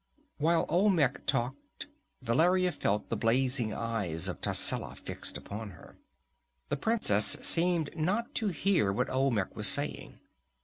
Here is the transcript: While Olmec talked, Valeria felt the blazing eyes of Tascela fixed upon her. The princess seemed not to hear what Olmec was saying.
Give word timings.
While 0.39 0.65
Olmec 0.67 1.27
talked, 1.27 1.85
Valeria 2.23 2.71
felt 2.71 3.09
the 3.11 3.15
blazing 3.15 3.71
eyes 3.71 4.27
of 4.27 4.41
Tascela 4.41 4.95
fixed 4.95 5.37
upon 5.37 5.69
her. 5.77 5.95
The 6.69 6.75
princess 6.77 7.23
seemed 7.27 7.95
not 7.95 8.33
to 8.33 8.47
hear 8.47 8.91
what 8.91 9.11
Olmec 9.11 9.55
was 9.55 9.67
saying. 9.67 10.19